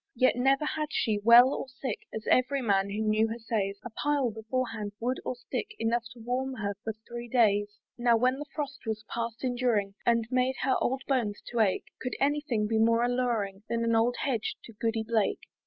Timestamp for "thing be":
12.41-12.79